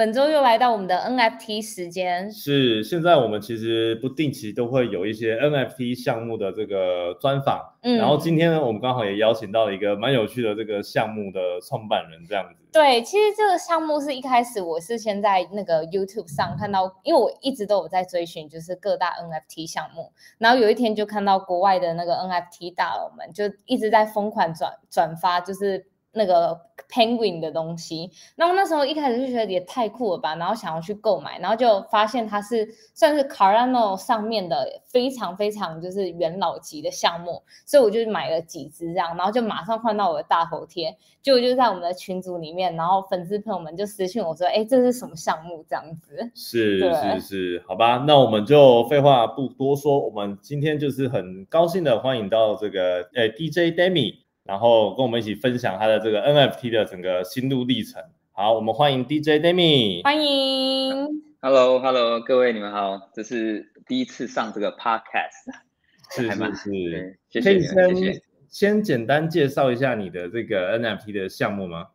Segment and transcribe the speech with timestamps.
[0.00, 12.62] 本周又来到我们的 NFT 时间，是现在我们其实不定期都会有一些 NFT 项目的这个专访，嗯，然后今天呢，我们刚好也邀请到了一个蛮有趣的这个项目的创办人，这样子。
[12.72, 25.89] 对，其实这个项目是一开始我是先在那个 YouTube 上看到，因为我一直都有在追寻就是各大 NFT 项目，然后有一天就看到国外的那个 NFT 大佬们就一直在疯狂转转发，就是。
[26.12, 26.58] 那个
[26.90, 46.30] penguin 的东西，那我那时候一开始就觉得也太酷了吧，然后想要去购买，然后就发现它是算是 Cardano 上面的非常非常就是元老级的项目，所以我就买了几只这样，然后就马上换到我的大头贴，结果就在我们的群组里面，然后粉丝朋友们就私信我说，哎，这是什么项目这样子？
[46.34, 54.29] 是是是，好吧，那我们就废话不多说，我们今天就是很高兴的欢迎到这个诶 DJ Demi。
[54.50, 58.02] 然后跟我们一起分享他的这个 NFT 的整个心路历程。
[58.32, 61.22] 好，我们欢迎 DJ Demi，欢迎。
[61.40, 65.54] Hello，Hello，各位你们好，这是第一次上这个 Podcast，
[66.10, 71.86] 是是是，可以先先简单介绍一下你的这个 NFT 的项目吗？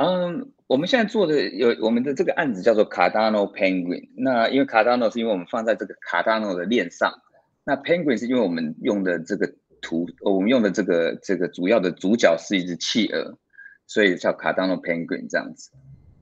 [0.00, 4.08] 嗯，我们现在做的有我们的这个案子叫做 Cardano Penguin。
[4.16, 7.12] 那因为 Cardano 是因为我们放在这个 Cardano 的链上，
[7.64, 9.52] 那 Penguin 是因为我们用的这个。
[9.80, 13.36] 图我们用的这个这个主要的主角是一只企鹅，
[13.86, 15.70] 所以叫卡当诺 penguin 这样子。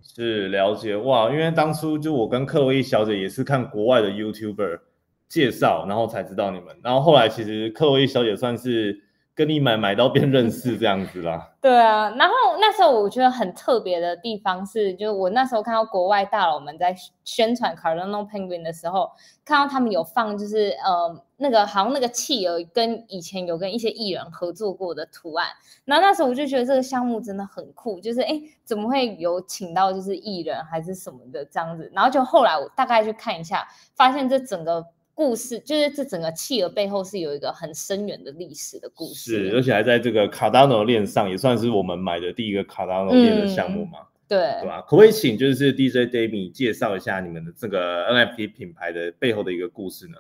[0.02, 4.80] 是了解哇，因为当初就我跟克洛伊小姐也是看国外的 YouTuber
[5.28, 6.74] 介绍，然后才知道你们。
[6.82, 9.02] 然后后来其实克洛伊小姐算是
[9.34, 11.52] 跟你买买到变认识这样子啦。
[11.60, 16.94] 对啊，然后那时候我觉得很特别的地方是，就是我那时候看到国外大佬们在
[17.24, 19.11] 宣传 Cardano Penguin 的时候，
[19.44, 21.22] 看到他们有放就是呃。
[21.39, 25.46] 那个好像那个企鹅跟以前有跟一些艺人合作过的图案，
[25.84, 34.83] 然后那时候我就觉得这个项目真的很酷，就是哎怎么会有请到就是艺人还是什么的这样子，然后就后来我大概去看一下，发现这整个
[35.16, 44.82] 故事就是这整个企鹅背后是有一个很深远的历史的故事，是而且还在这个卡达诺链上，也算是我们买的第一个卡达诺链的项目嘛，对对吧？
[44.82, 50.18] 可不可以请就是 DJ d a m i 介绍一下你们的这个 NFT 品牌的背后的一个故事呢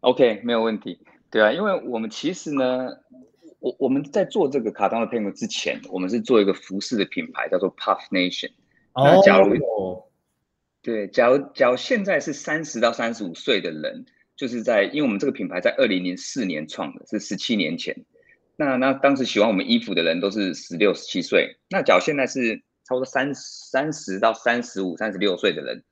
[0.00, 0.98] ？OK，没有问题。
[1.30, 2.88] 对啊，因为我们其实呢，
[3.60, 8.50] 我我们在做这个卡当的配幕之前，我们是做一个服饰的品牌，叫做 Puff Nation。
[8.94, 9.54] 那假如
[10.82, 14.04] 对，假如假如现在是三十到三十五岁的人，
[14.36, 18.04] 就是在因为我们这个品牌在二零零四年创的，是十七年前。
[18.56, 21.56] 那那当时喜欢我们衣服的人都是十六、十七岁。
[21.70, 25.82] 那假如现在是差不多三三十到三十五、三十六岁的人，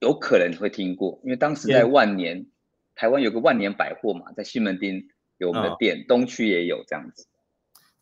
[0.00, 2.46] 有可能会听过，因为当时在万年。
[2.94, 5.02] 台湾有个万年百货嘛，在西门町
[5.38, 7.26] 有我们的店，东区也有这样子。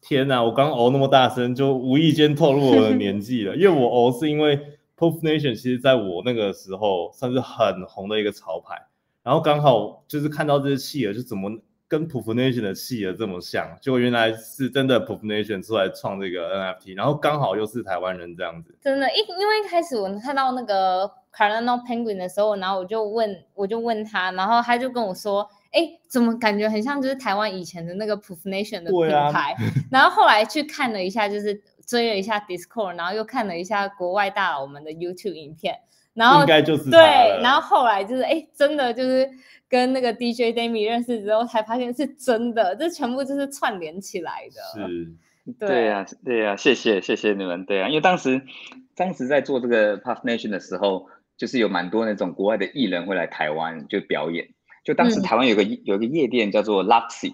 [0.01, 3.55] 天哪，我刚哦那么大声，就无意间透露我的年纪了。
[3.55, 4.59] 因为我哦是因为
[5.01, 8.77] Pop Nation，其实在我那个时候算是很红的一个潮牌，
[9.23, 11.51] 然后刚好就是看到这些企鹅，就怎么
[11.89, 18.77] 跟 Pop Nation 的企鹅这么像，结果原来是真的 Pop Nation 出来创这个 NFT，然后刚好又是台湾人这样子。
[18.83, 21.11] 真的，一因为一开始我看到那个。
[21.33, 29.55] Cardano Penguin 的时候，然后我就问，我就问他，然后他就跟我说：“哎，怎么感觉很像就是台湾以前的那个 Proof Nation 的品牌？
[29.93, 35.77] ”然后后来去看了一下，就是追了一下 Discord，然后又看了一下国外大佬们的 YouTube 影片，
[36.15, 37.01] 然后应该就是对，
[37.43, 39.29] 然后后来就是哎，真的就是
[39.69, 44.89] 跟那个 DJ Demi 认识之后，才发现是真的，这全部就是串联起来的。
[44.89, 45.13] 是。
[45.59, 47.65] 对呀，对呀，谢谢谢谢你们。
[47.65, 48.41] 对啊，因为当时
[48.95, 51.09] 当时在做这个 Puff Nation 的时候。
[51.41, 54.47] 就是有蛮多那种国外的艺人会来台湾就表演，
[54.85, 57.33] 就当时台湾有个有个夜店叫做 Luxy，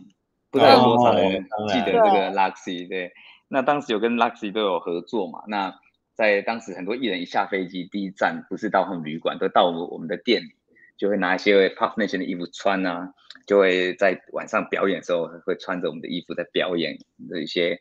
[0.48, 2.88] 不知道有多少人记得这个 Luxy？
[2.88, 3.10] 对，
[3.48, 5.42] 那当时有跟 Luxy 都有合作嘛。
[5.48, 5.78] 那
[6.14, 10.48] 在当时很多艺人一下飞机，第一站不是到他们旅馆，都到我们的店里，
[10.96, 13.12] 就会拿一些 Puff Nation 的衣服穿啊，
[13.46, 16.98] 就会在晚上表演的时候会穿着我们的衣服在表演
[17.28, 17.80] 的一些。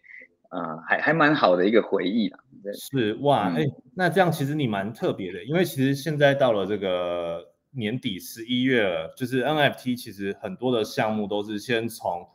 [0.49, 2.39] 啊，还还蛮好的一个回忆啦。
[2.91, 3.63] 是哇，哎，
[3.93, 12.25] 那这样其实你蛮特别的，因为其实现在到了这个年底十一月了，就是 NFT 其实很多的项目都是先从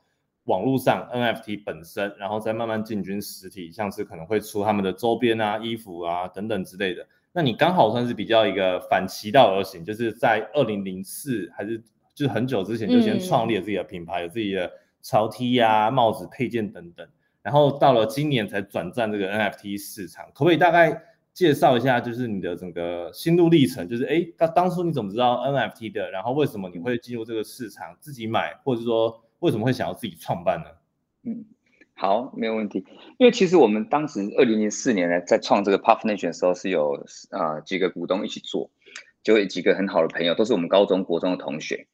[0.50, 7.06] 网络上 NFT 本身，然后再慢慢进军实体，像是可能会出他们的周边啊、衣服啊等等之类的。
[7.32, 11.78] 那你刚好算是比较一个反其道而行，就是在二零零四还是
[12.14, 14.70] 就是很久之前就先创立了自己的品牌，有自己的。
[15.02, 17.08] 潮 T 呀、帽子配件等等，
[17.40, 20.94] 然后到了今年才转战这个 NFT 市场，可不可以大概
[21.32, 23.88] 介绍一下，就是你的整个心路历程？
[23.88, 26.10] 就是哎，当当初你怎么知道 NFT 的？
[26.10, 30.70] 然后为什么你会进入这个市场自己买，或者说为什么会想要自己创办呢？
[31.24, 31.44] 嗯，
[31.94, 32.86] 好，没有问题。
[33.18, 38.70] 因为其实我们当时二零零四年呢，在创这个 Puff Nation 的时候，是有啊几个股东一起做，
[39.22, 41.88] 就有几个很好的朋友，都是我们高中国中的同学。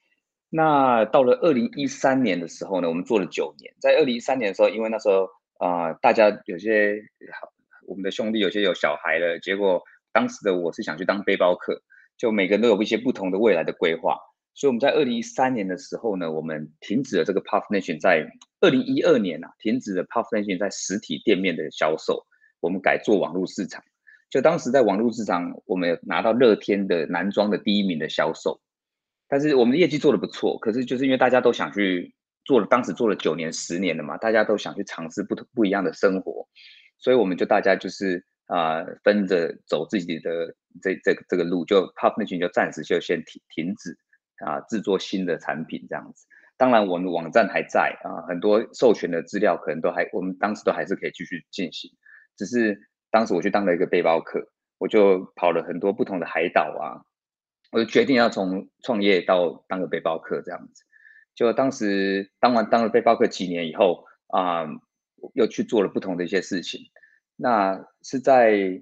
[0.48, 3.74] 那到了二零一三年的时候呢，我们做了九年。
[3.80, 5.28] 在二零一三年的时候，因为那时候
[5.58, 7.00] 啊，大家有些
[7.86, 9.82] 我们的兄弟有些有小孩了，结果
[10.12, 11.82] 当时的我是想去当背包客，
[12.16, 14.18] 就每个人都有一些不同的未来的规划。
[14.56, 18.00] 所以我们在二零一三年的时候呢，我们停止了这个 Puff Nation。
[18.00, 18.26] 在
[18.62, 22.26] 二零一二年啊，停止了 Puff Nation 在实体店面的销售，
[22.60, 23.84] 我们改做网络市场。
[24.30, 28.58] 就当时在网络市场，我们拿到乐天的男装的第一名的销售。
[29.28, 32.14] 但是我们的业绩做的不错，可是就是因为大家都想去
[32.46, 36.48] 做了，当时做了九年、十年了嘛，大家都想去尝试不同不一样的生活，
[36.96, 43.98] 所以我们就大家就是啊分着走自己的这这这个路，就 Puff 那群就暂时就先停停止
[44.44, 46.26] 啊制作新的产品这样子。
[46.56, 51.90] 当然我们网站还在啊，很多授权的资料可能都还，我们当时都还是可以继续进行，
[52.36, 52.80] 只是
[53.10, 54.48] 当时我去当了一个背包客，
[54.78, 57.04] 我就跑了很多不同的海岛啊。
[57.72, 60.84] 我就决定要从创业到当个背包客这样子，
[61.34, 64.64] 就当时当完当了背包客几年以后啊，
[65.34, 66.80] 又去做了不同的一些事情。
[67.34, 68.80] 那是在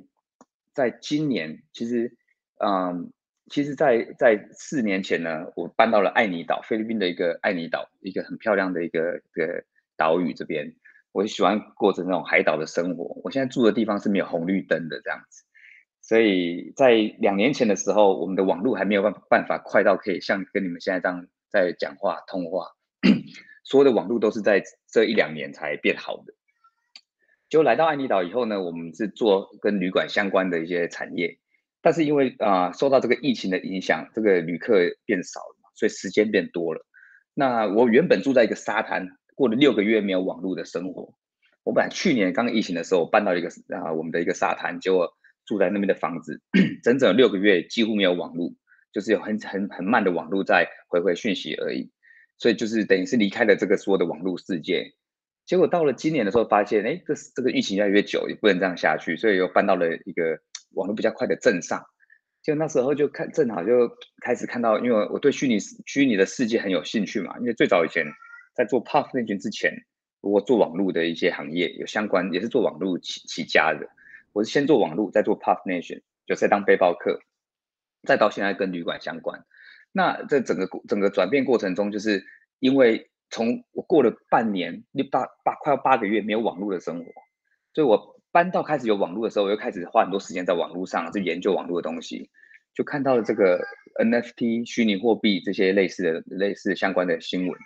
[0.75, 2.17] 在今年，其实
[2.59, 3.11] 嗯，
[3.51, 9.65] 其实，在在四年前呢，我搬到了爱尼岛，菲律宾的一个爱尼岛，一个很漂亮的一个一个
[9.97, 10.75] 岛屿这边。
[11.13, 13.21] 我喜欢过着那种海岛的生活。
[13.23, 15.45] 我现在住的地方是没有红绿灯的这样子。
[16.01, 22.73] 所以在两年前的时候，我们的网络还没有办办法快到可以像跟你们现在这样在讲话通话，
[23.65, 26.35] 所有的网络都是在这一两年才变好的。
[27.49, 31.39] 就来到爱尼岛以后呢，我们是做跟旅馆相关的一些产业，
[31.85, 36.85] 但是因为啊受到这个疫情的影响，这个旅客变少了嘛，所以时间变多了。
[37.35, 41.15] 那我原本住在一个沙滩，过了六个月没有网络的生活。
[41.63, 45.15] 我本来去年刚疫情的时候搬到一个啊我们的一个沙滩，结果。
[45.47, 46.41] 住在那边的房子，
[46.83, 48.55] 整整六个月几乎没有网络，
[48.95, 51.91] 就是有很很很慢的网络在回回讯息而已，
[52.39, 54.95] 所以就是等于是离开了这个所有的网络世界。
[55.45, 60.41] 结果到了今年的时候，发现哎，这这个疫情越来越久，也不能这样下去，所以又搬到了一个
[60.75, 61.85] 网络比较快的镇上。
[62.43, 63.91] 就那时候就看，正好就
[64.21, 67.39] 开始看到，因为我对虚拟虚拟的世界很有兴趣嘛。
[67.39, 68.05] 因为最早以前
[68.55, 69.73] 在做 Puff 那群之前，
[70.21, 73.89] 我做网络的一些行业有相关，也是做网络起起家的。
[74.35, 77.19] 我是先做网络，再做 Puff Nation，就再当背包客，
[78.03, 79.43] 再到现在跟旅馆相关。
[79.91, 82.27] 那这整个整个转变过程中，就是
[82.59, 87.13] 因为从我过了半年，六八八快要八个月没有网络的生活，
[87.73, 92.31] 所以我搬到开始有网络的时候，我又开始花很多时间在网络上去研究网络的东西，
[92.75, 93.61] 就看到了这个
[94.03, 97.57] NFT 虚拟货币这些类似的类似相关的新闻。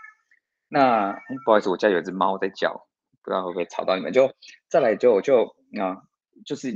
[0.68, 1.12] 那
[1.46, 2.86] 不好意思，我家有只猫在叫，
[3.22, 4.12] 不知道会不会吵到你们。
[4.12, 4.30] 就
[4.68, 6.02] 再来就就啊。
[6.46, 6.70] 就是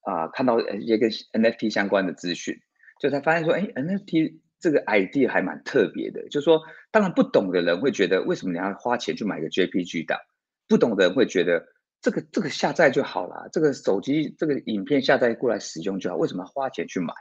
[0.00, 2.56] 啊，看到一个 NFT 相关的资讯，
[3.00, 6.28] 就才发现说，哎，NFT 这个 idea 还蛮特别的。
[6.30, 6.60] 就是说，
[6.90, 10.18] 当然不懂的人会觉得，为什么你要花钱去买个 JPG 档？
[10.66, 11.64] 不懂的人会觉得，
[12.04, 17.14] 这个这个下载就好了，这个手机这个影片下载过来使用就好，为什么要花钱去买？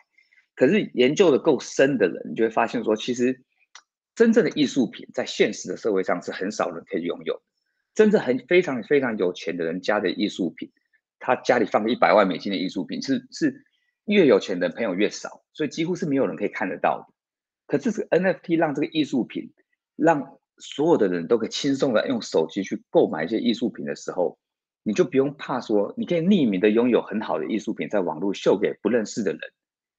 [0.55, 3.45] 可是研究的够深的人，你就会发现说，其实
[4.13, 7.41] 真正的艺术品在现实的社会上是很少人可以拥有。
[7.95, 10.69] 真正很非常非常有钱的人家的艺术品。
[11.17, 13.63] 他家里放个一百万美金的艺术品，是是
[14.03, 17.13] 越有钱的朋友越少，所以几乎是没有人可以看得到的。
[17.67, 19.53] 可这是 NFT 让这个艺术品，
[19.95, 24.37] 让所有的人都可以轻松的用手机去购买一些艺术品的时候，
[24.83, 29.39] 你就不用怕说，你可以匿名的拥有很好的艺术品，在网络秀给不认识的人，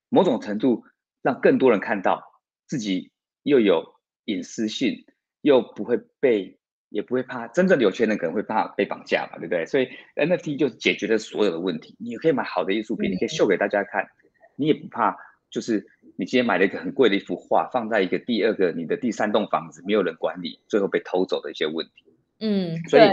[0.08, 0.84] 某种程度
[1.22, 2.22] 让更多人看到
[2.66, 3.10] 自己
[3.42, 3.84] 又有
[4.26, 5.04] 隐私性，
[5.40, 6.58] 又不会被。
[6.90, 9.66] 也不会怕，真正的有钱人可能会怕被绑架嘛，对不对？
[9.66, 11.96] 所以 NFT 就解决了所有的问题。
[11.98, 14.06] 你可以买好的艺术品，你可以秀给大家看，
[14.54, 15.16] 你也不怕，
[15.50, 15.84] 就是
[16.16, 22.16] 你今天买了一个很贵的一幅画，放在一个第二个你的第三栋房子，没有人管理，最后被偷走的一些问题。
[22.38, 23.10] 嗯，对，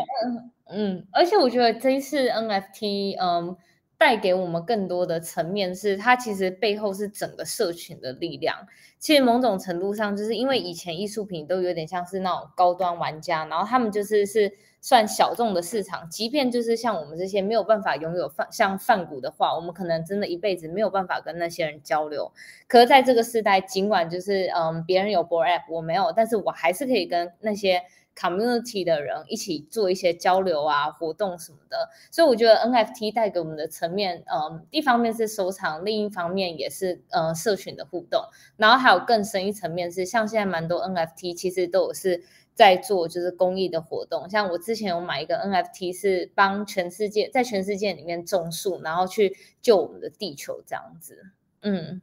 [0.72, 3.58] 嗯，而且我觉得这一次 NFT，嗯。
[3.98, 8.66] 带给我们更多的层面是，它其实背后是整个社群的力量。
[8.98, 14.52] 其实某种程度上，就是因为以前艺术品都有点像是那种高端玩家，然后他们就是是
[14.82, 16.10] 算小众的市场。
[16.10, 22.32] 即便就是像我们这些没有办法拥有范像范古的话，我们可能真的一辈子没有办法跟那些人交流。
[22.68, 27.84] 可是在这个时代，尽管就是嗯别人有 b o a App，我没有，但是我还是可以跟那些。
[28.16, 31.90] Community 的人一起做一些交流啊、活动什么的。
[32.12, 38.24] 所以我觉得 NFT 带给我们的层面，嗯，一方面是收藏，另一方面也是呃社群的互动。
[38.58, 44.30] 然后还有更深一层面是，像现在蛮多 NFT 其实都有是在做就是公益的活动。
[44.30, 51.28] 像我之前有买一个 NFT 是帮全世界在全世界里面种树，然后去救我们的地球这样子。
[51.62, 52.02] 嗯。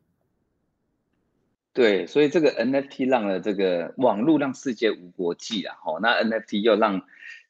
[1.72, 7.02] 对，所以这个 NFT 让了这个网络让世界无国际啊，吼，那 NFT 又让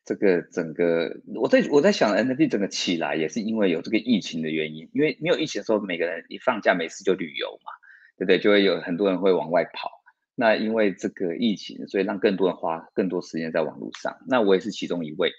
[0.05, 7.73] 这个整个我在我在想 NFT 整个起来也是因为有这个疫情的原因，因为没有疫情的时候，每个人一放假没事就旅游嘛，
[8.19, 8.39] 对不对？
[8.39, 9.91] 就会有很多人会往外跑。
[10.35, 14.19] 那因为这个疫情，所以让更多人花更多时间在网络上。
[14.29, 15.33] 那我也是其中一位，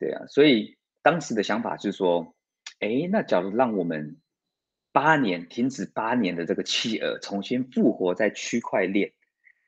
[0.00, 0.26] 对啊。
[0.28, 2.34] 所以当时的想法是说，
[2.80, 4.16] 哎，那假如让我们
[4.94, 9.12] 八年停止八年的这个企鹅重新复活在区块链，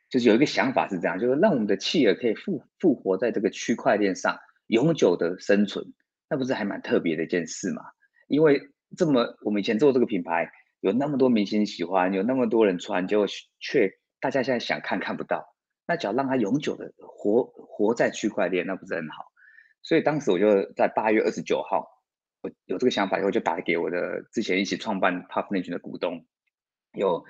[0.09, 5.85] 就是有一个想法是这样，就是让我们的企鹅可以复复活在这个区块链上永久的生存，
[6.31, 7.83] 那不是还蛮特别的一件事吗？
[8.29, 13.27] 因为这么我们以前做这个品牌，有那么多明星喜欢，有那么多人穿，结果
[13.59, 13.91] 却
[14.21, 15.57] 大家现在想看看不到，
[15.89, 19.25] 那只要让它永久的活活在区块链，那不是很好？
[19.83, 21.96] 所以当时我就在八月二十九号。
[22.67, 26.25] 有这个想法以后，就打给我的之前一起创办 Puff Nation 的股东，
[26.93, 27.25] 有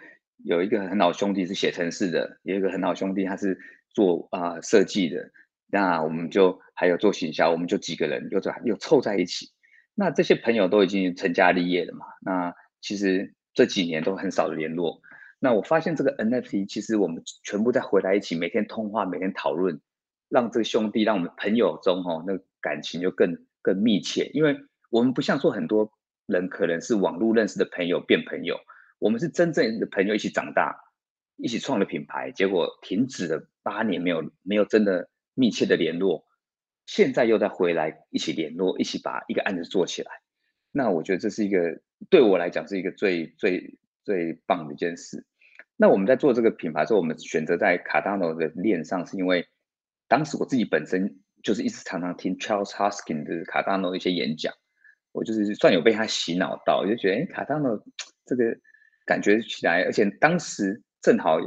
[0.45, 3.59] 有一个很好兄弟是写程式的，有一个很好兄弟他是
[3.91, 5.31] 做啊设计的，
[5.67, 9.51] 那我们就还有做行销，我们就几个人又在又凑在一起。
[9.95, 15.01] 那这些朋友都已经成家立业了嘛，那其实这几年都很少的联络。
[15.39, 19.81] 那我发现这个 NFT 其实我们全部在回来一起，每天通话，每天讨论，
[20.29, 24.57] 让这个兄弟，让我们朋友中哦，那感情就更更密切，因为。
[24.91, 25.93] 我们不像说很多
[26.27, 28.59] 人可能是网络认识的朋友变朋友，
[28.99, 30.77] 我们是真正的朋友一起长大，
[31.37, 36.27] 一起创了品牌，结果停止了八年没有没有真的密切的联络，
[36.87, 40.11] 现在又再回来一起联络，一起把一个案子做起来。
[40.73, 45.27] 那我觉得这是一个对我来讲是一个最最最棒的一件事。
[45.77, 49.47] 那我们在做这个品牌的时候，我们选择在卡达诺的链上，是因为
[50.09, 54.55] 当时我自己本身就是一直常常听 Charles Hoskin 的卡达诺一些演讲。
[55.17, 57.83] 我就是算有被他洗脑到，我就觉得，哎，卡塔诺
[58.27, 58.45] 这个
[59.07, 61.39] 感觉起来，而且当时正好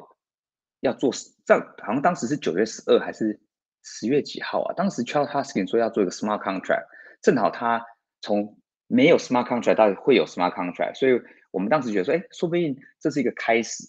[0.79, 1.11] 要做，
[1.45, 3.39] 这好像当时是九月十二还是
[3.83, 4.73] 十月几号啊？
[4.75, 6.87] 当时 Charles Haskin 说要做一个 smart contract，
[7.21, 7.85] 正好他
[8.21, 8.57] 从
[8.87, 11.21] 没有 smart contract 到会有 smart contract，所以
[11.51, 13.83] 我们当时觉得说，哎，说不定这是一个开始。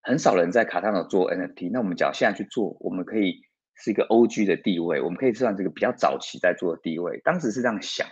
[0.00, 3.42] 很少人在卡塔诺做 NFT，那我们只要现在去做，我们可以
[3.74, 7.20] 是一个 OG 的地位，我们可以算这个比较早期在做的地位。
[7.24, 8.08] 当时是这样想。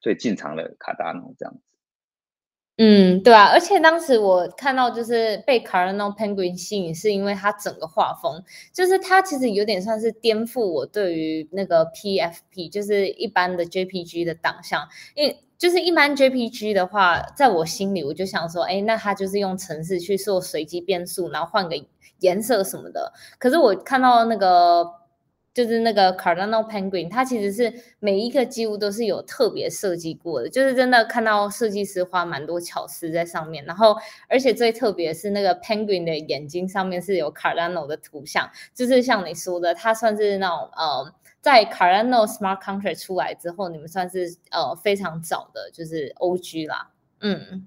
[0.00, 1.60] 所以进场了卡达诺这样子，
[2.78, 8.42] 嗯，对啊，而且当时我看到就是被 Cardano Penguin 吸引，是因为它整个画风，
[8.72, 21.76] 就是它其实有点算是颠覆我对于那个 PFP，就是一般的 JPG 的档像，因为就是一般 JPG 的话，在我心里我就想说，哎，那它就是用程式去做随机变数，然后换个
[22.20, 23.12] 颜色什么的。
[23.38, 24.99] 可是我看到那个。
[25.52, 33.64] 就是那个 Cardano Penguin，它其实是每一个几乎都是有特别设计过的，就是真的看到设计师花蛮多巧思在上面。
[33.64, 33.96] 然后，
[34.28, 46.90] 而且最特别是那个 Penguin 的眼睛上面是有 Cardano 的图像，就是像你说的，它算是那种呃，在 Cardano Smart Contract 出来之后，你们算是呃非常早的，就是 OG 啦。
[47.22, 47.66] 嗯，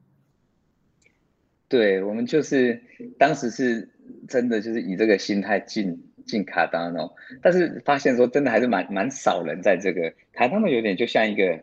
[1.68, 2.82] 对，我们就是
[3.20, 3.90] 当时是
[4.30, 6.02] 真的就是以这个心态进。
[6.26, 11.60] 进卡达诺，但是发现说真的还是蛮蛮少人在这个卡达诺，有点就像一个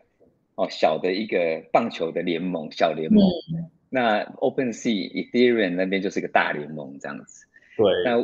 [0.55, 3.23] 哦小的一个棒球的联盟小联盟。
[3.89, 7.45] 那 Open Sea Ethereum 那边就是一个大联盟这样子。
[7.75, 8.21] 对，那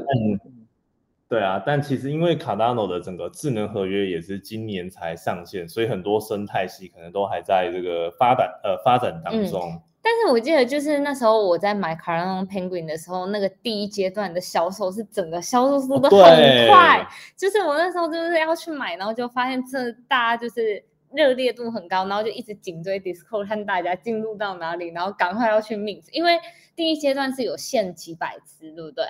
[1.29, 9.82] 对啊，但其实因为卡达诺的整个智能合约也是今年才上线，所以很多生态系可能都还在这个发展呃发展当中。
[10.10, 17.06] 但是我记得，就是那时候我在买 Cardano Penguin 的时候，那个第一阶段的销售是整个销售速度很快。
[17.36, 26.40] 就是我那时候就是要去买，然后就发现这大家就是热烈度很高，然后就一直紧追 Discord 看大家进入到哪里，然后赶快要去 mint，因为
[26.74, 29.04] 第一阶段是有限几百只，对不对？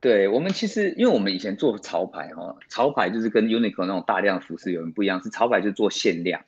[0.00, 6.42] 对我们其实，因为我们以前做潮牌哈，潮牌就是跟 Uniqlo 那种大量服饰有人不一样，是潮牌就做限量。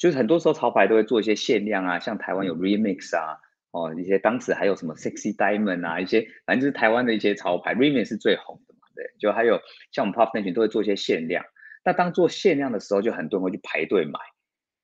[0.00, 3.36] 就是很多时候潮牌都会做一些限量啊，像台湾有 Remix 啊，
[3.70, 9.60] 哦，一些当时还有什么 Sexy Diamond 啊，一些反正就是台湾的一些潮牌，Remix 是最红的嘛，对，就还有
[9.92, 11.44] 像我们 Puff 那群都会做一些限量。
[11.84, 14.18] 那当做限量的时候，就很多人会去排队买。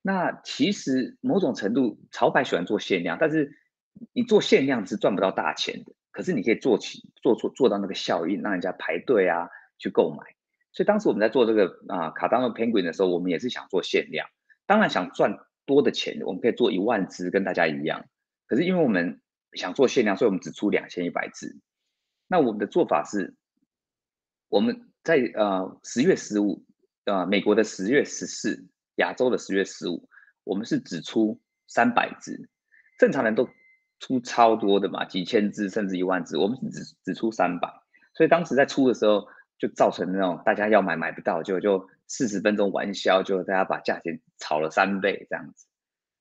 [0.03, 3.51] 那其实某种程度潮牌喜欢做限量，但是
[4.13, 10.17] 你做限量是赚不到大钱的，可是你可以做起做做做到那个效应，让人家排队啊去购买。
[10.73, 14.27] 所以当时我们在做这个啊卡当诺 Penguin 的时候，我们也是想做限量，
[14.67, 18.05] 当然想赚多的钱，我们可以做一万只跟大家一样。
[18.45, 19.19] 可是因为我们
[19.53, 21.59] 想做限量，所以我们只出两千一百只。
[22.27, 23.35] 那我们的做法是，
[24.49, 26.63] 我们在呃十月十五，
[27.05, 30.07] 呃美国的十月十四，亚洲的十月十五，
[30.43, 32.49] 我们是只出三百只，
[32.99, 33.49] 正常人都
[33.99, 37.67] 出超多的嘛，几千只甚至一万只，我们是只只出三百，
[38.13, 45.65] 所以当时在出的时候，就造成那种大家要买买不到，就就四十分钟完销，就大家把价钱炒了三倍这样子。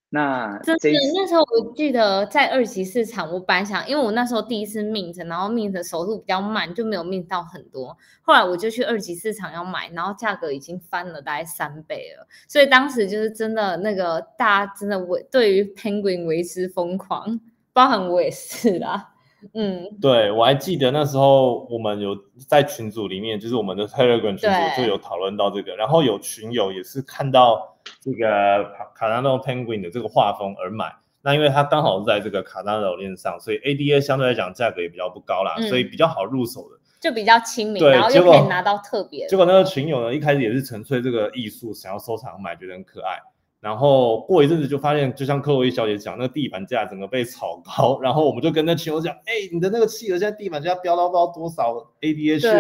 [0.09, 7.95] 那真的，那时候我记得在二级市场，我本来想，因为我那时候第一次 mint，然后 mint 的手速比较慢，就没有 mint 到很多。
[8.23, 12.27] 后来我就去二级市场要买，然后价格已经翻了大概三倍了。
[12.47, 17.41] 所以当时就是真的那个大家真的为对于 penguin 为之疯狂，
[17.73, 19.13] 包含我也是啦。
[19.55, 22.17] 嗯，对我还记得那时候我们有
[22.49, 30.93] 在群组里面，就是我们的 Telegram 群组就有讨论到这个，然后有群友也是看到这个卡纳诺 Penguin 的这个画风而买。
[31.23, 39.27] 那因为它刚好是在这个卡纳诺链上，所以 ADA 相对来讲价格也比较不高啦，所以比较好入手的，就比较亲民，然后又可以拿到特别。
[39.27, 43.19] 结果那个群友呢，一开始也是纯粹这个艺术，想要收藏买，觉得很可爱。
[43.67, 52.55] 然后过一阵子就发现，就像克洛伊小姐讲，那个地板价整个被炒高，然后我们就跟那群友讲，哎，你的那个企鹅现在地板价飙到不知道多少 ADA 了。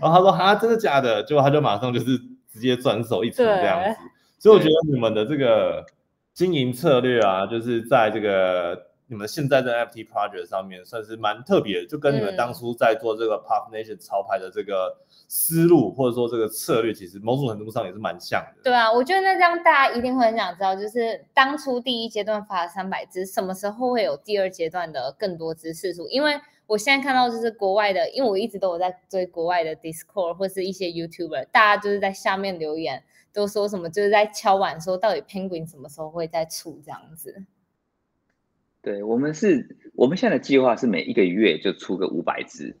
[0.00, 1.20] 然后他说，哈，真的假的？
[1.24, 2.16] 结果他就马上就是
[2.48, 3.98] 直接转手一层这样子。
[4.38, 5.84] 所以我觉得你们的这个
[6.32, 8.86] 经营策略啊，就是在这个。
[9.08, 14.96] 你们现在在 FT project 上面算是蛮特别，就跟你们当初在做这个 Pop Nation 潮牌的这个
[15.34, 18.62] 思路，或者说这个策略，其实某种程度上也是蛮像的。
[18.62, 26.06] 对啊，我觉得那这样大家一定会很想知道，就是当初第一阶段发了三百只，什么时候会有第二阶段的更多只次数？
[26.10, 37.46] 因为我现在看到就是国外的，因为我一直都有在追国外的 Discord 或是一些 YouTuber，大家就是在下面留言都说什么，就是在敲碗说到底 Penguin 什么时候会再出这样子。
[38.82, 42.76] 对我们是，我们现在的计划是每一个月就出个五百只，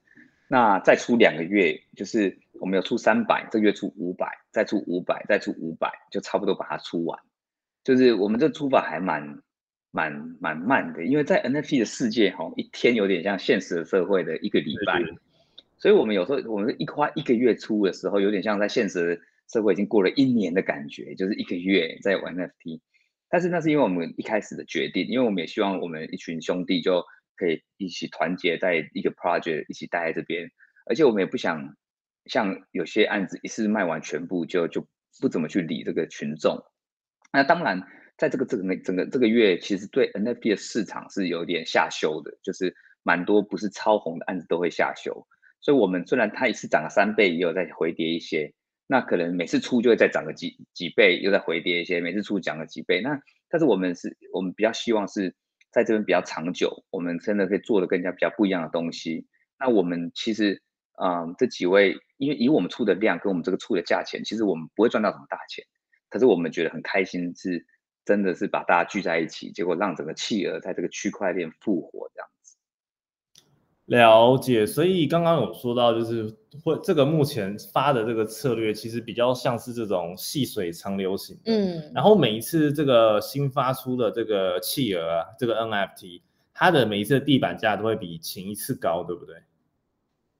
[0.48, 7.18] 那再出两个月，就是我们有出三百，这个月出五百，再出五百，再出五百，就差不多把它出完。
[7.82, 9.42] 就是我们这出法还蛮
[9.90, 15.02] 蛮蛮慢的，因为在 NFT 的世界哈，一天有点像现实的社会的一个礼拜，
[15.76, 22.80] 所以我们有时候我们一花一个月出的时候，有点像在现实社会已经过了一年的感觉，就是一个月在玩 NFT。
[23.28, 30.48] 但是那是因为我们一开始的决定，因为我们也希望我们一群兄弟就可以一起团结在一个 project 一起待在这边，
[30.86, 31.74] 而且我们也不想
[32.26, 34.86] 像有些案子一次卖完全部就就
[35.20, 36.62] 不怎么去理这个群众。
[37.32, 37.82] 那当然，
[38.16, 45.26] 在这个这个整个这个月，其实对 NFT 的市场是有点下修的，就是蛮多不是超红的案子都会下修。
[45.60, 48.52] 所以，我们虽然它一次涨了三倍，也有在回跌一些。
[48.88, 52.00] 那可能每次出就会再涨个几几倍，又再回跌一些。
[52.00, 55.34] 每次出涨了几倍，那但是我们是，我们比较希望是
[55.70, 59.26] 在这边比较长久，我们真的可以做的更加比较不一样的东西。
[59.58, 60.60] 那我们其实，
[61.00, 65.64] 嗯，这几位，因为以我们出的量跟我们这个出的价钱，其实我们不会赚到什么大钱，
[66.08, 67.66] 可是我们觉得很开心，是
[68.04, 72.56] 真的是把大家聚在一起，结果让整个企鹅在这个区块链复活这样子。
[73.86, 81.36] 了解，所以刚刚有说到，就是会这个目前发的这个策略，其实比较像是这种细水长流型。
[81.46, 86.22] 嗯，然后每一次这个新发出的这个企鹅啊，这个 NFT，
[86.54, 89.36] 它的每一次的地板价都会比前一次高，对不对？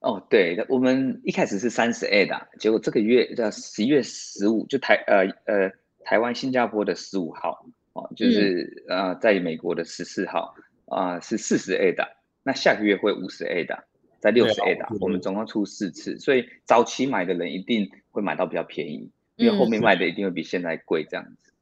[0.03, 5.71] 哦，对，我们一开始是三十 A 的，结果这个月在十一月十五，就台呃呃
[6.03, 10.53] 台湾新加坡的十五号哦，就是呃在美国的十四号
[10.87, 12.05] 啊是四十 A 的。
[12.43, 13.81] 那下个月会五十 A 的，
[14.19, 21.52] 在六十 A 的，我们总共出四次，所以早期买的人一定会买到比较便宜，因为后面卖的一定会比现在贵这样子。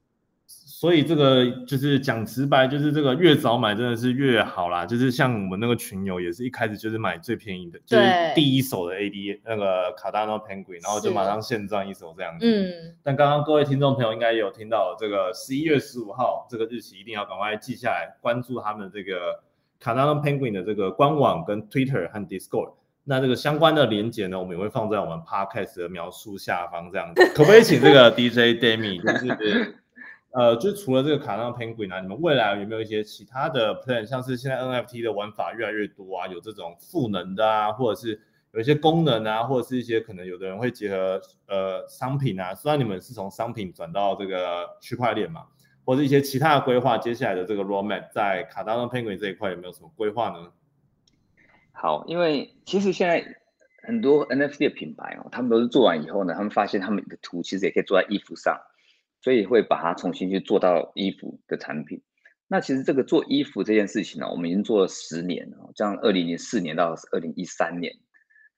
[0.82, 4.84] 所以这个就是讲直白，就是这个越早买真的是越好啦。
[4.84, 12.44] 就是像我们那个群友也是一开始就是买最便宜的，就是第一手的 AD 那个卡达诺 Penguin，然后就马上现赚一手这样子。
[12.44, 12.96] 嗯。
[13.00, 19.40] 但刚刚各位听众朋友应该有听到这个十一月十五号这个日期，一定要赶快记下来，关注他们这个。
[19.78, 27.32] 卡纳 Penguin 的这个官网跟 Twitter 和 Discord，那这个相关的连接呢，我们也会放在我们 Podcast 的描述下方，这样子。
[27.34, 29.74] 可不可以请这个 DJ Demi，就是
[30.32, 34.04] 呃，就除了这个卡纳 Penguin 啊，你们未来有没有一些其他的 plan？
[34.06, 38.20] 像是现在 NFT 的玩法越来越多啊，有这种赋能的啊，或者是
[38.52, 42.54] 有一些功能啊，或者是一些可能有的人会结合呃商品啊。
[42.54, 45.46] 虽然你们是从商品转到这个区块链嘛。
[45.84, 50.52] 或者一些其他的规划，接下来的这个 roadmap 在卡达诺 Penguin 这一块有没有什么规划呢？
[51.72, 53.26] 好，因为其实现在
[53.82, 58.60] 很多 NFT 的品牌哦，他们都是做完以后呢，他们发现他们的图其实也可以做在衣服上，
[59.22, 62.02] 所以会把它重新去做到衣服的产品。
[62.48, 67.94] 那其实这个做衣服这件事情呢，我们已经做了十年了，这样二零零四年到二零一三年，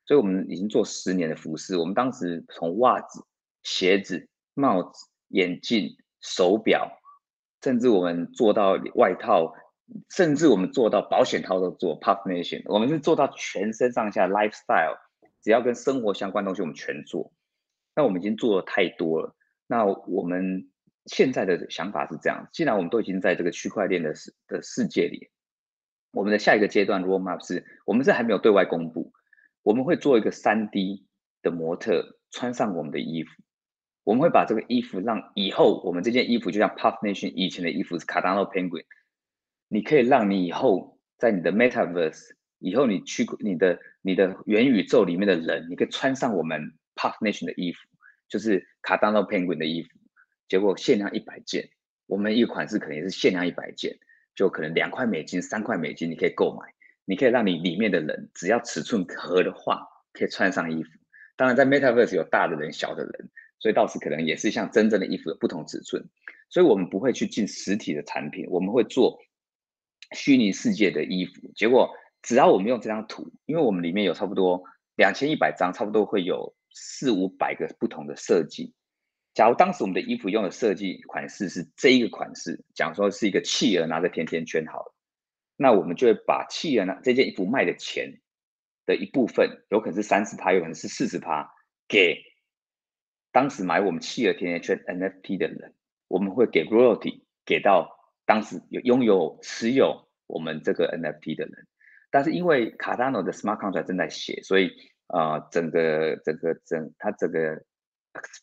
[0.06, 1.76] 所以我们已经做十年的服饰。
[1.76, 3.24] 我们当时从袜子、
[3.62, 6.90] 鞋子、帽子、眼镜、手表，
[7.62, 9.54] 甚至我们做到外套。
[10.08, 14.96] 甚至我们做到保险套都做 p u f Nation，我们是做到全身上下 lifestyle，
[15.42, 17.30] 只要跟生活相关东西我们全做。
[17.94, 19.36] 那我们已经做的太多了。
[19.66, 20.68] 那我们
[21.06, 25.30] 现在的想法是这样：既然我们都已经在这个区块链的世的世界里，
[26.12, 29.12] 我们的下一个阶段 roadmap 是我们这还没有对外公布，
[29.62, 31.06] 我们会做一个三 D
[31.42, 33.30] 的模特穿上我们的衣服，
[34.04, 38.84] 我们会把这个衣服让以后我们这件衣服就像 Puff Nation 以前的衣服是 Cardano Penguin。
[39.68, 47.80] 你可以让你以后在你的 Metaverse，以后你去你的你的元宇宙里面的人，你可以穿上我们 Puff Nation 的衣服，
[48.28, 49.90] 就是 Cardano Penguin 的衣服，
[50.48, 51.68] 结果限量一百件，
[52.06, 53.98] 我们一款式可能也是限量一百件，
[54.34, 56.72] 就可能两块美金、三块美金你可以购买，
[57.04, 60.90] 你可以让你里面的人只要尺寸合的话，可以穿上衣服。
[61.36, 66.04] 当然在 Metaverse 有大的人、小的人，所以到时可能也是像真正的衣服有不同尺寸，
[66.48, 69.20] 所以我们不会去进实体的产品，我们会做。
[70.12, 71.90] 虚拟世界的衣服，结果
[72.22, 74.62] 只要我们用这张图，因为我们里面有差不多
[74.96, 78.74] 两千一百张，差不多会有四五百个不同的设计。
[79.32, 84.94] 假如当时我们的衣服用的设计款式是这一个款式，讲说是一个企鹅拿着甜甜圈好了，
[85.56, 88.20] 那我们就会把企鹅拿这件衣服卖的钱
[88.84, 91.50] 的一部分，有可能是三十趴，有可能是四十趴，
[91.88, 92.22] 给
[93.32, 95.74] 当时买我们企鹅甜甜圈 NFT 的人，
[96.08, 97.92] 我们会给 royalty 给到。
[98.26, 101.66] 当时有拥有持有我们这个 NFT 的人，
[102.10, 104.70] 但是因为 Cardano 的 Smart Contract 正在写，所以
[105.14, 107.62] 呃，整个整个整它整个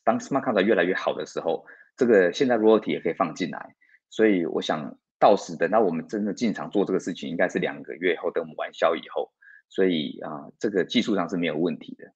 [0.05, 1.65] 当 Smart Contract 越来越好的时候，
[1.97, 3.75] 这个现在 Royalty 也可以放进来，
[4.09, 9.33] 所以我想到时等到我们真的进场做这个事情，应该是两个月后，等我们完销以后，
[9.67, 12.13] 所以啊，这个技术上是没有问题的。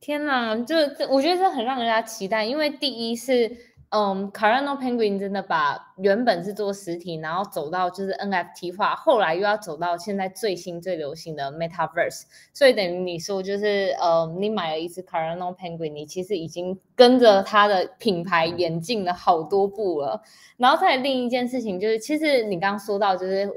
[0.00, 3.75] 天哪，这这我觉得这很让人家期待，因为第一是。
[3.90, 12.22] 嗯，Cardano Penguin 真的把原本是做实体，然后走到就是 NFT 化，后来又要走到现在最新最流行的 Metaverse，
[12.52, 20.20] 所以等于你说就是，呃，你买了一只 Cardano Penguin，你其实已经跟着它的品牌演进了好多步了。
[20.56, 23.48] 然后再另一件事情就是，其实你刚刚说到就是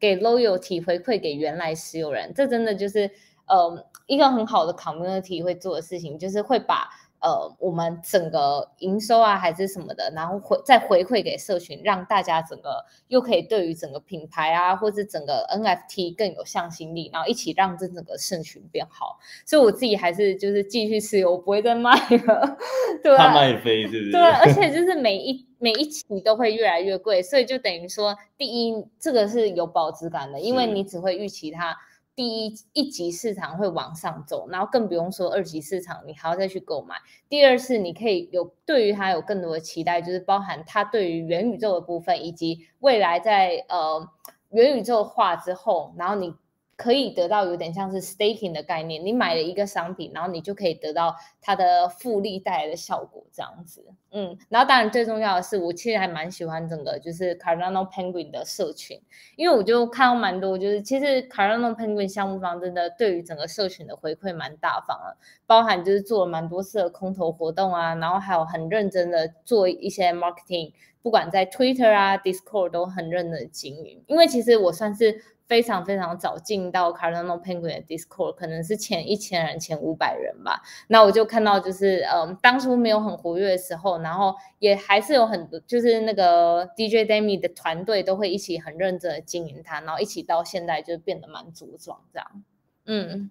[0.00, 3.08] 给 loyalty 回馈给原来持有人，这真的就是，
[3.46, 6.88] 呃，一个很好的 community 会做的事情，就是会把。
[7.26, 19.18] 呃，我们整个营收啊，还是什么的，然后回再回馈给社群，让大家整个又可以对于整个品牌啊，或者整个 NFT 更有向心力，然后一起让这整个社群变好。
[19.44, 22.56] 所以我自己还是就是继续持有，我不会再卖了。
[23.02, 24.12] 对，怕卖飞是不是？
[24.12, 31.76] 对，而且 就是每一每一期都会越来越贵，所以就等于说，第一，这个是有保值感的，因为你只会预期它。
[32.16, 36.96] 第一一级市场会往上走，然后更不用说二级市场，你还要再去购买。
[37.28, 44.08] 第二是你可以有对于它有更多的期待，就是包含它对于元宇宙的部分，以及未来在呃
[44.48, 46.34] 元宇宙化之后，然后你。
[46.76, 53.82] 可以得到有点像是 staking 的概念，你买了一个商品，然后你就可以得到它的复利带来的效果，这样子。
[54.12, 59.00] 嗯，然后当然最重要的是，我其实还蛮喜欢整个就是 Cardano Penguin 的社群，
[59.36, 75.22] 因为我就看到蛮多，就是其实 Cardano Penguin 项目方真的对于整个社群的回馈蛮大方了，包含就是做了蛮多次的空投活动啊，然后还有很认真的做一些 marketing，不管在 Twitter 啊 Discord 都很认真的经营，因为其实我算是。
[75.46, 80.60] 非常非常早进到 Cardano Penguin 的 Discord，可能是前一千人、前五百人吧。
[80.88, 92.44] 那我就看到，就是嗯，当初没有很活跃的时候，然后也还是有很多，就是那个 DJ Demi 的团队都会一起很认真的经营它，然后一起到现在就变得蛮茁壮这样。
[92.84, 93.30] 嗯，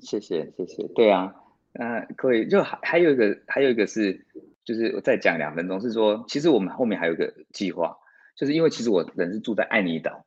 [0.00, 1.34] 谢谢谢谢，对啊，
[1.72, 4.26] 那可以就还还有一个还有一个是，
[4.64, 7.98] 就是我再讲两分钟，是说其实我们后面还有一个计划，
[8.34, 10.24] 就是因为其实我人是住在爱尼岛。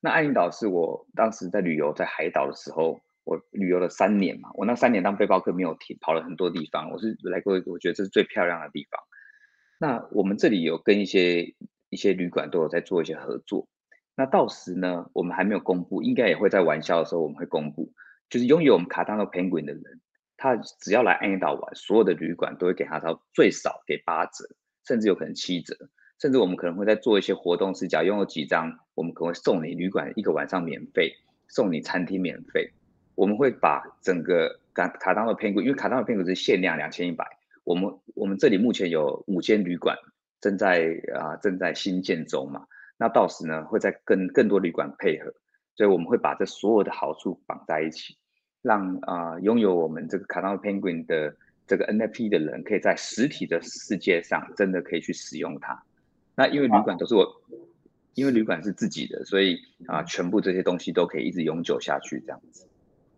[0.00, 4.48] 那爱因岛是我当时在旅游，在海岛的时候，我旅游了三年嘛。
[4.54, 6.90] 我那三年当背包客没有停，跑了很多地方。
[6.90, 9.00] 我是来过，我觉得这是最漂亮的地方。
[9.78, 11.54] 那我们这里有跟一些
[11.90, 13.68] 一些旅馆都有在做一些合作。
[14.16, 17.92] 那到时呢，我们还没有公布，应该也会在玩笑的时候我们会公布。
[18.30, 20.00] 就是拥有我们卡丹诺 Penguin 的人，
[20.36, 24.46] 他只要来爱因岛玩，所有的旅馆都会给他到最少给八折，
[24.86, 25.76] 甚至有可能七折。
[26.20, 31.14] 甚至我们可能会在做一些活动，是假如拥有几张，我们可能会送你旅馆一个晚上免费，
[31.48, 32.70] 送你餐厅免费。
[33.14, 37.26] 我们会把整个卡卡当的 Penguin，因为卡当的 Penguin 是限量两千一百，
[37.64, 39.96] 我们我们这里目前有五间旅馆
[40.40, 42.66] 正在啊正在新建中嘛，
[42.98, 45.32] 那到时呢会在跟更多旅馆配合，
[45.74, 48.16] 所以我们会把这所有的好处绑在一起，
[48.60, 51.34] 让啊拥有我们这个卡当 Penguin 的
[51.66, 55.82] 这个 NFT 的人，可以在实体的世界上真的可以去使用它。
[56.34, 57.26] 那因为旅馆都是我，
[58.14, 62.66] 因为旅馆是自己的，所以啊全部这些东西都可以一直永久下去这样子。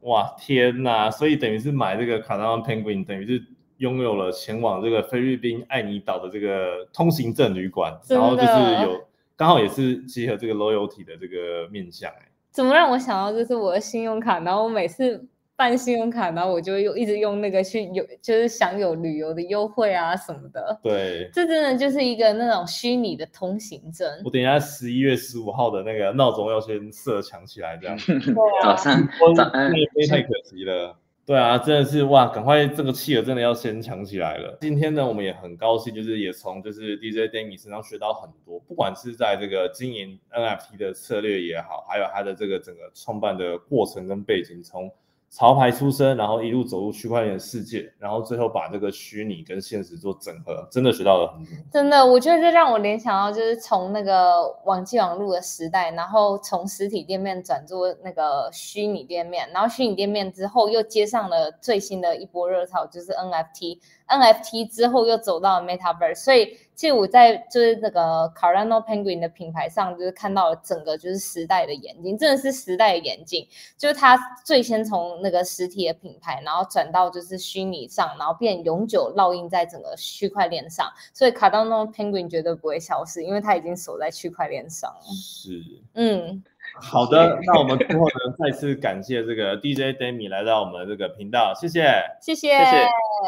[0.01, 1.11] 哇天呐！
[1.11, 3.45] 所以等于是买这个卡当 Penguin，等于是
[3.77, 12.29] 拥有了前往这个菲律宾爱尼岛的这个通行证旅馆，然后就是有刚好也是结合这个 loyalty 的这个面向哎。
[12.51, 15.27] 怎么让我想到就是我的信用卡，然后我每次。
[15.63, 20.77] 办信用卡，然后我就用一直用那个去有，就是享有旅游的优惠啊什么的。
[20.83, 24.11] 对，这真的就是一个那种虚拟的通行证。
[24.25, 27.97] 我等一下十一月十五号的那个闹钟要先设抢起来，这样。
[28.61, 29.71] 早上，早安。
[30.11, 30.97] 太可惜了。
[31.25, 34.59] 对啊，真的是哇，赶快这个企鹅真的要先抢起来了。
[34.61, 44.91] 今天呢，我们也很高兴，就是也从就是 DJ Danny 身上学到很多，不管是在这个经营 NFT 的策略也好，还有他的这个整个创办的过程跟背景，从
[45.33, 51.53] 潮牌出身，然后一路走入区块链世界，然后最后把这个虚拟跟现实做整合，真的学到了很多。
[51.73, 63.79] 真的，我觉得这让我联想到，就是从那个网际网络的时代，然后从实体店面转做那个虚拟店面，然后虚拟店面之后又接上了最新的一波热潮，就是 NFT
[64.19, 66.59] NFT，NFT 之后又走到了 Metaverse，所以。
[66.75, 73.47] 其实我在就是那个 Cardano Penguin 的品牌上，就是看到了整个就是时代的眼镜，真的是时代的眼镜。
[73.77, 80.91] 就是它最先从那个实体的品牌，然后转到就是虚拟上，然后变永久烙印在整个区块链上。
[81.13, 85.03] 所以 Cardano Penguin 绝对不会消失，因为它已经锁在区块链上了。
[85.15, 86.43] 是，嗯。
[86.81, 92.49] 好的，那我们最后呢，再次感谢这个 DJ Demi 来到我们这个频道，谢谢，谢谢，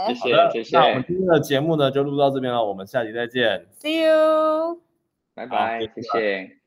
[0.07, 0.79] 谢谢，谢谢，谢谢。
[0.79, 4.81] 那我们今天的节目呢，就录到这边了，我们下期再见，See you，
[5.35, 6.64] 拜拜，谢谢。